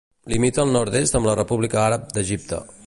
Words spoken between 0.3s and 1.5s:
Limita al nord-est amb la